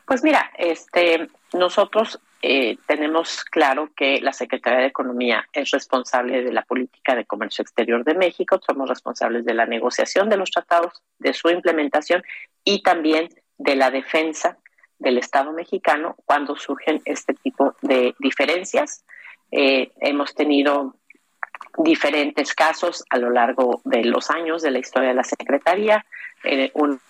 [0.07, 6.53] Pues mira, este, nosotros eh, tenemos claro que la Secretaría de Economía es responsable de
[6.53, 11.03] la política de comercio exterior de México, somos responsables de la negociación de los tratados,
[11.21, 12.25] de su implementación
[12.65, 13.29] y también
[13.59, 14.59] de la defensa
[14.99, 19.05] del Estado mexicano cuando surgen este tipo de diferencias.
[19.53, 20.97] Eh, hemos tenido
[21.79, 26.05] diferentes casos a lo largo de los años de la historia de la Secretaría.
[26.43, 27.01] Eh, un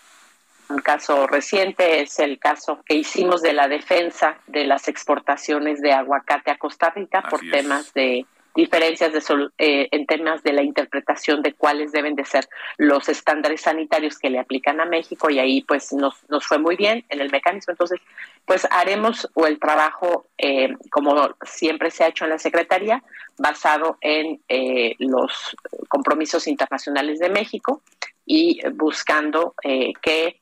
[0.73, 5.93] un caso reciente es el caso que hicimos de la defensa de las exportaciones de
[5.93, 11.43] aguacate a Costa Rica por temas de diferencias de, eh, en temas de la interpretación
[11.43, 15.63] de cuáles deben de ser los estándares sanitarios que le aplican a México y ahí
[15.63, 17.73] pues nos, nos fue muy bien en el mecanismo.
[17.73, 18.01] Entonces,
[18.45, 23.03] pues haremos o el trabajo eh, como siempre se ha hecho en la Secretaría,
[23.39, 25.57] basado en eh, los
[25.89, 27.83] compromisos internacionales de México
[28.27, 30.42] y buscando que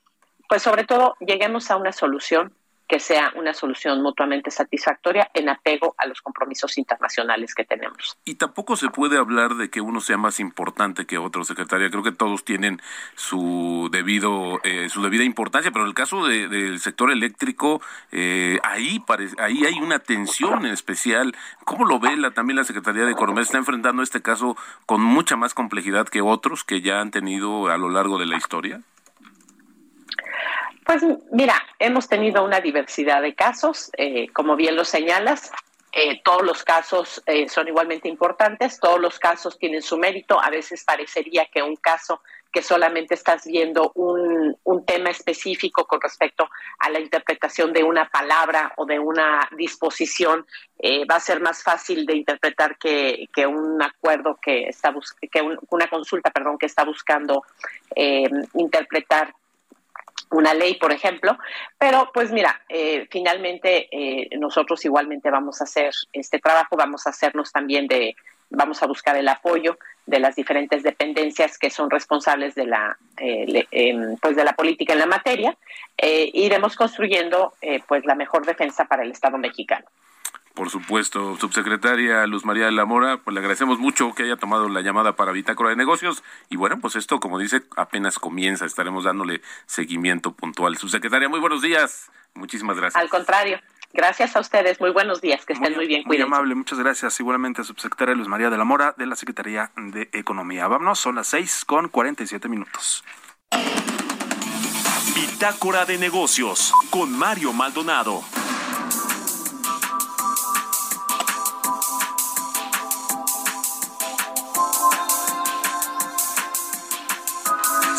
[0.50, 2.52] pues sobre todo lleguemos a una solución
[2.88, 8.18] que sea una solución mutuamente satisfactoria en apego a los compromisos internacionales que tenemos.
[8.24, 11.88] Y tampoco se puede hablar de que uno sea más importante que otro, secretaria.
[11.88, 12.82] Creo que todos tienen
[13.14, 17.80] su debido eh, su debida importancia, pero en el caso del sector eléctrico
[18.10, 19.04] eh, ahí
[19.38, 21.36] ahí hay una tensión especial.
[21.64, 23.44] ¿Cómo lo ve la, también la Secretaría de Economía?
[23.44, 27.78] Está enfrentando este caso con mucha más complejidad que otros que ya han tenido a
[27.78, 28.80] lo largo de la historia.
[30.90, 35.52] Pues mira, hemos tenido una diversidad de casos, eh, como bien lo señalas.
[35.92, 40.42] Eh, todos los casos eh, son igualmente importantes, todos los casos tienen su mérito.
[40.42, 42.22] A veces parecería que un caso
[42.52, 46.48] que solamente estás viendo un, un tema específico con respecto
[46.80, 50.44] a la interpretación de una palabra o de una disposición
[51.08, 54.92] va a ser más fácil de interpretar que, que un acuerdo que está
[55.30, 57.44] que una consulta, perdón, que está buscando
[58.54, 59.32] interpretar
[60.30, 61.36] una ley, por ejemplo,
[61.78, 67.10] pero pues mira, eh, finalmente eh, nosotros igualmente vamos a hacer este trabajo, vamos a
[67.10, 68.14] hacernos también de,
[68.48, 73.66] vamos a buscar el apoyo de las diferentes dependencias que son responsables de la, eh,
[73.70, 75.56] em, pues de la política en la materia,
[76.02, 77.52] iremos construyendo
[77.86, 79.86] pues la mejor defensa para el Estado mexicano.
[80.60, 84.68] Por supuesto, subsecretaria Luz María de la Mora, pues le agradecemos mucho que haya tomado
[84.68, 86.22] la llamada para Bitácora de Negocios.
[86.50, 90.76] Y bueno, pues esto, como dice, apenas comienza, estaremos dándole seguimiento puntual.
[90.76, 92.10] Subsecretaria, muy buenos días.
[92.34, 93.02] Muchísimas gracias.
[93.02, 93.58] Al contrario.
[93.94, 94.78] Gracias a ustedes.
[94.82, 95.46] Muy buenos días.
[95.46, 96.02] Que estén muy, bien.
[96.04, 96.54] Muy amable.
[96.54, 97.18] Muchas gracias.
[97.20, 100.68] Igualmente, subsecretaria Luz María de la Mora, de la Secretaría de Economía.
[100.68, 103.02] Vámonos, son las seis con cuarenta y siete minutos.
[105.14, 108.22] Bitácora de Negocios, con Mario Maldonado.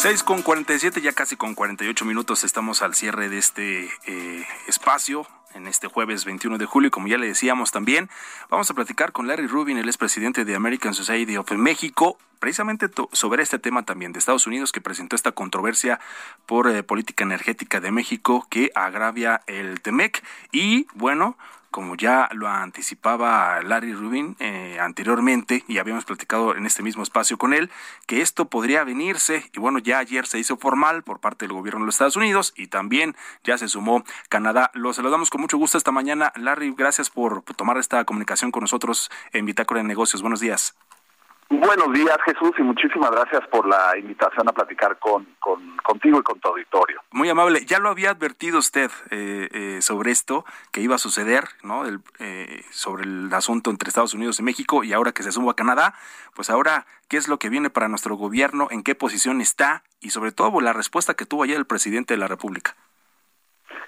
[0.02, 5.28] Seis con 47, ya casi con 48 minutos estamos al cierre de este eh, espacio
[5.54, 6.90] en este jueves 21 de julio.
[6.90, 8.10] Como ya le decíamos también,
[8.50, 13.44] vamos a platicar con Larry Rubin, el expresidente de American Society of México, precisamente sobre
[13.44, 16.00] este tema también de Estados Unidos, que presentó esta controversia
[16.48, 20.24] por eh, política energética de México que agravia el TEMEC.
[20.52, 21.38] Y bueno,
[21.72, 27.38] como ya lo anticipaba Larry Rubin eh, anteriormente y habíamos platicado en este mismo espacio
[27.38, 27.72] con él,
[28.06, 31.80] que esto podría venirse y bueno, ya ayer se hizo formal por parte del gobierno
[31.80, 34.70] de los Estados Unidos y también ya se sumó Canadá.
[34.74, 36.34] Lo saludamos con mucho gusto esta mañana.
[36.36, 40.22] Larry, gracias por tomar esta comunicación con nosotros en Bitácora de Negocios.
[40.22, 40.76] Buenos días.
[41.54, 45.28] Buenos días, Jesús, y muchísimas gracias por la invitación a platicar con,
[45.84, 47.02] contigo y con tu auditorio.
[47.12, 47.66] Muy amable.
[47.66, 51.84] Ya lo había advertido usted eh, eh, sobre esto, que iba a suceder, ¿no?
[52.20, 55.56] Eh, sobre el asunto entre Estados Unidos y México, y ahora que se suma a
[55.56, 55.94] Canadá,
[56.36, 58.70] pues ahora, ¿qué es lo que viene para nuestro gobierno?
[58.72, 59.84] ¿En qué posición está?
[60.00, 62.78] Y sobre todo, la respuesta que tuvo ayer el presidente de la República.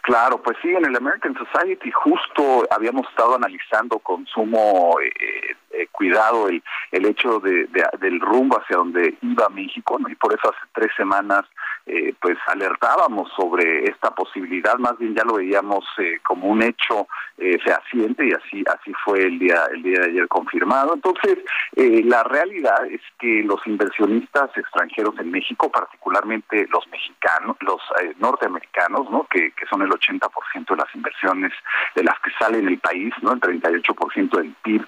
[0.04, 5.88] Claro, pues sí, en el American Society justo habíamos estado analizando con sumo eh, eh,
[5.92, 7.68] cuidado el, el hecho de,
[8.00, 10.10] del rumbo hacia donde iba México, ¿no?
[10.10, 11.46] y por eso hace tres semanas
[11.86, 17.08] eh, pues alertábamos sobre esta posibilidad, más bien ya lo veíamos eh, como un hecho
[17.38, 20.94] eh, fehaciente y así así fue el día el día de ayer confirmado.
[20.94, 21.40] Entonces
[21.76, 27.82] eh, la realidad es que los inversionistas extranjeros en México, particularmente los mexicanos, los
[28.18, 29.28] norteamericanos, ¿no?
[29.30, 31.52] Que, que son el 80% de las inversiones
[31.96, 34.86] de las que salen del país, no el 38% del PIB.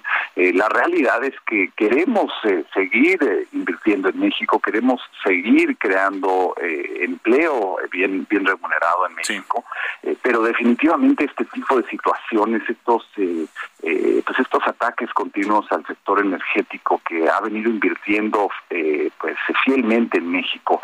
[0.54, 2.32] la realidad es que queremos
[2.74, 3.18] seguir
[3.52, 9.64] invirtiendo en México, queremos seguir creando eh, empleo bien bien remunerado en México,
[10.02, 13.46] eh, pero definitivamente este tipo de situaciones, estos eh,
[13.82, 18.48] eh, pues estos ataques continuos al sector energético que ha venido invirtiendo
[19.18, 20.82] pues fielmente en México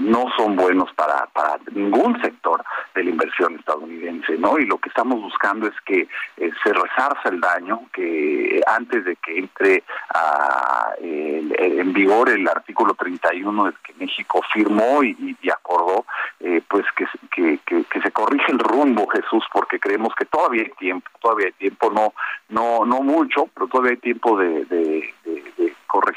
[0.00, 4.58] no son buenos para para ningún sector de la inversión estadounidense, ¿no?
[4.58, 9.38] Y lo que estamos buscando es que se resarza el daño, que antes de que
[9.38, 16.04] entre a, en vigor el artículo 31 del que México firmó y, acordó
[16.40, 20.70] eh, pues que, que, que, se corrige el rumbo Jesús porque creemos que todavía hay
[20.78, 22.12] tiempo todavía hay tiempo no
[22.48, 25.14] no no mucho pero todavía hay tiempo de, de,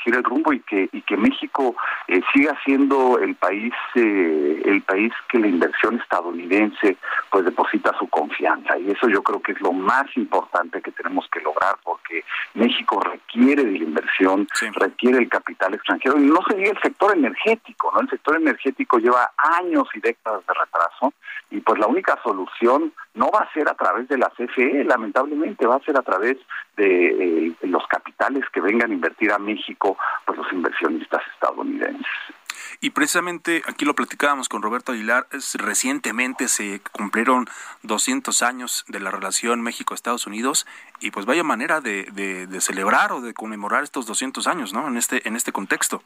[0.10, 1.76] corregir el rumbo y que y que México
[2.07, 6.97] eh, siga siendo el país eh, el país que la inversión estadounidense
[7.30, 8.78] pues deposita su confianza.
[8.78, 12.99] Y eso yo creo que es lo más importante que tenemos que lograr porque México
[13.01, 17.91] requiere de la inversión requiere el capital extranjero y no se diga el sector energético
[17.93, 21.14] no el sector energético lleva años y décadas de retraso
[21.51, 25.67] y pues la única solución no va a ser a través de la CFE, lamentablemente
[25.67, 26.38] va a ser a través
[26.78, 32.07] de eh, los capitales que vengan a invertir a México, pues los inversionistas estadounidenses.
[32.80, 37.47] Y precisamente aquí lo platicábamos con Roberto Aguilar, recientemente se cumplieron
[37.84, 40.65] 200 años de la relación México-Estados Unidos
[41.01, 44.88] y pues vaya manera de, de, de, celebrar o de conmemorar estos 200 años, ¿no?
[44.88, 46.01] En este, en este contexto.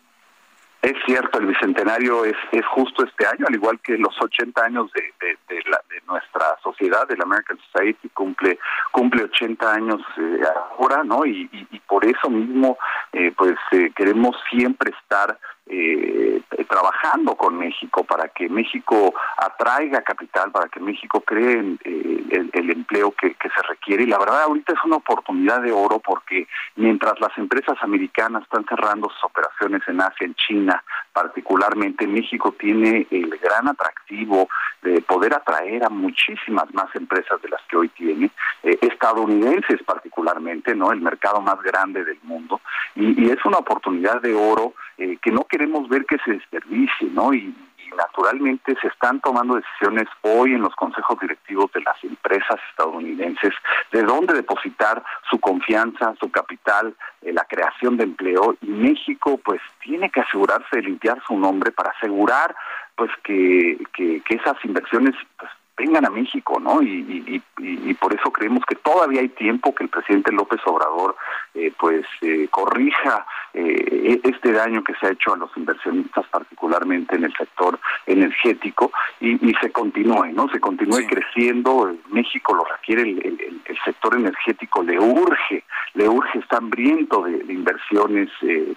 [0.83, 4.91] Es cierto, el bicentenario es, es justo este año, al igual que los 80 años
[4.91, 8.59] de, de, la, de nuestra sociedad, del American Society, cumple
[8.91, 10.41] cumple 80 años eh,
[10.77, 11.25] ahora, ¿no?
[11.25, 12.77] Y, y, por eso mismo,
[13.13, 20.51] eh, pues eh, queremos siempre estar eh, trabajando con México para que México atraiga capital,
[20.51, 24.03] para que México cree eh, el, empleo que, se requiere.
[24.03, 28.65] Y la verdad ahorita es una oportunidad de oro porque mientras las empresas americanas están
[28.65, 30.83] cerrando sus operaciones en Asia, en China,
[31.13, 34.49] particularmente México tiene el gran atractivo
[34.81, 38.31] de poder atraer a muchísimas más empresas de las que hoy tiene,
[38.63, 42.59] eh, estadounidenses particularmente, no, el mercado más grande del mundo,
[42.95, 47.09] y, y es una oportunidad de oro eh, que no queremos ver que se desperdicie,
[47.13, 47.31] ¿no?
[47.31, 47.53] Y,
[47.95, 53.53] naturalmente se están tomando decisiones hoy en los consejos directivos de las empresas estadounidenses
[53.91, 59.61] de dónde depositar su confianza, su capital, eh, la creación de empleo y México pues
[59.83, 62.55] tiene que asegurarse de limpiar su nombre para asegurar
[62.95, 66.81] pues que, que, que esas inversiones pues, vengan a México, ¿no?
[66.81, 71.15] Y, y, por eso creemos que todavía hay tiempo que el presidente López Obrador,
[71.53, 76.25] eh, pues, eh, corrija eh, e-, este daño que se ha hecho a los inversionistas,
[76.27, 80.49] particularmente en el sector energético, y, se continúe, ¿no?
[80.49, 81.95] Se continúe creciendo.
[82.09, 85.63] México lo requiere, el, el, sector energético le urge,
[85.93, 88.29] le urge, está hambriento de, de inversiones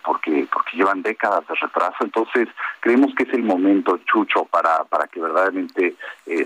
[0.05, 1.97] porque porque llevan décadas de retraso.
[2.01, 2.49] Entonces,
[2.81, 5.95] creemos que es el momento, Chucho, para, para que verdaderamente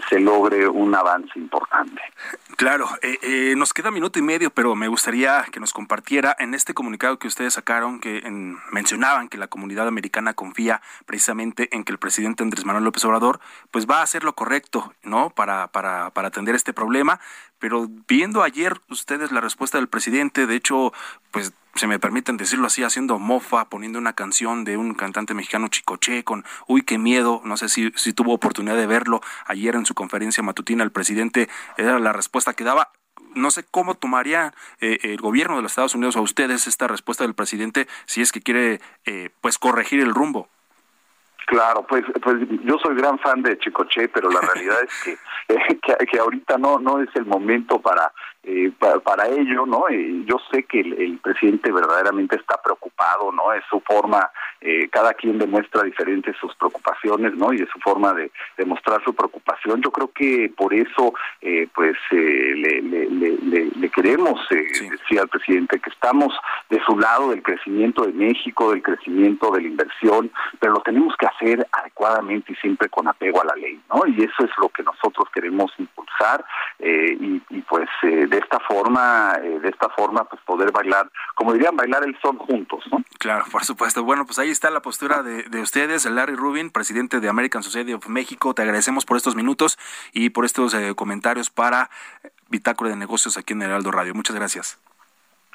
[0.09, 2.01] se logre sobre un avance importante.
[2.57, 6.55] Claro, eh, eh, nos queda minuto y medio, pero me gustaría que nos compartiera en
[6.55, 8.23] este comunicado que ustedes sacaron, que
[8.71, 13.41] mencionaban que la comunidad americana confía precisamente en que el presidente Andrés Manuel López Obrador
[13.71, 15.31] pues va a hacer lo correcto, ¿no?
[15.31, 17.21] Para, para, para atender este problema,
[17.61, 20.93] pero viendo ayer ustedes la respuesta del presidente, de hecho,
[21.31, 25.69] pues se me permiten decirlo así, haciendo mofa, poniendo una canción de un cantante mexicano
[25.69, 29.87] Chicoche con Uy, qué miedo, no sé si, si tuvo oportunidad de verlo ayer en
[29.87, 32.91] su conferencia matutina, el presidente era la respuesta que daba.
[33.35, 37.23] No sé cómo tomaría eh, el gobierno de los Estados Unidos a ustedes esta respuesta
[37.23, 40.49] del presidente si es que quiere eh, pues corregir el rumbo.
[41.47, 45.19] Claro, pues, pues yo soy gran fan de Chicoche, pero la realidad es que
[45.83, 48.13] que, que, ahorita no no es el momento para
[48.43, 49.89] eh, para, ello, ¿no?
[49.91, 53.53] Eh, yo sé que el, presidente verdaderamente está preocupado, ¿no?
[53.53, 54.31] Es su forma,
[54.61, 57.53] eh, cada quien demuestra diferentes sus preocupaciones, ¿no?
[57.53, 59.83] Y es su forma de demostrar su preocupación.
[59.83, 61.13] Yo creo que por eso,
[61.43, 66.33] eh, pues, le, le, queremos decir al presidente que estamos
[66.71, 71.15] de su lado del crecimiento de México, del crecimiento de la inversión, pero lo tenemos
[71.17, 74.07] que hacer adecuadamente y siempre con apego a la ley, ¿no?
[74.07, 76.45] Y eso es lo que nosotros queremos impulsar
[76.79, 77.89] y, y, pues
[78.31, 82.39] de esta forma, eh, de esta forma, pues poder bailar, como dirían, bailar el sol
[82.39, 83.03] juntos, ¿no?
[83.19, 84.05] Claro, por supuesto.
[84.05, 87.93] Bueno, pues ahí está la postura de, de ustedes, Larry Rubin, presidente de American Society
[87.93, 88.55] of México.
[88.55, 89.79] Te agradecemos por estos minutos
[90.13, 91.91] y por estos eh, comentarios para
[92.49, 94.15] Bitácora de Negocios aquí en Heraldo Radio.
[94.15, 94.79] Muchas gracias.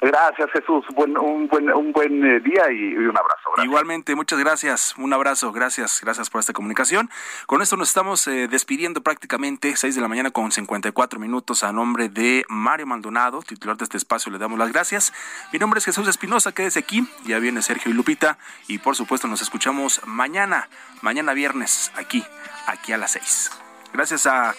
[0.00, 0.84] Gracias, Jesús.
[0.96, 3.50] un buen, un buen eh, día y, un abrazo.
[3.64, 4.94] Igualmente, muchas gracias.
[4.98, 5.52] Un abrazo.
[5.52, 6.00] Gracias.
[6.02, 7.08] Gracias por esta comunicación.
[7.46, 9.74] Con esto nos estamos eh, despidiendo prácticamente.
[9.74, 13.96] 6 de la mañana con 54 minutos a nombre de Mario Maldonado, titular de este
[13.96, 14.30] espacio.
[14.30, 15.14] Le damos las gracias.
[15.52, 16.52] Mi nombre es Jesús Espinosa.
[16.52, 17.08] Quédese aquí.
[17.24, 18.36] Ya viene Sergio y Lupita.
[18.68, 20.68] Y por supuesto, nos escuchamos mañana,
[21.00, 22.22] mañana viernes, aquí,
[22.66, 23.50] aquí a las 6.
[23.94, 24.54] Gracias a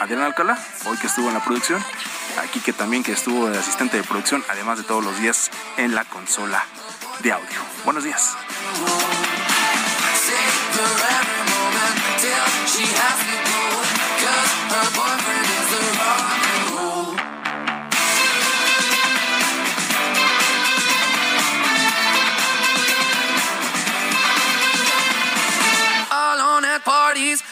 [0.00, 1.82] Adrián Alcalá, hoy que estuvo en la producción,
[2.38, 5.94] aquí que también que estuvo de asistente de producción, además de todos los días en
[5.94, 6.64] la consola
[7.22, 7.58] de audio.
[7.84, 8.36] Buenos días.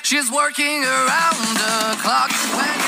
[0.09, 2.88] She's working around the clock when